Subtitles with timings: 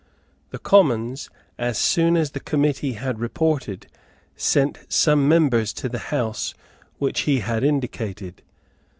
[0.49, 1.29] The Commons,
[1.59, 3.85] as soon as the Committee had reported,
[4.35, 6.55] sent some members to the house
[6.97, 8.41] which he had indicated.